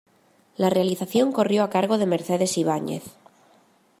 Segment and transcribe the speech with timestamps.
[0.57, 3.03] La realización corrió a cargo de Mercedes Ibáñez.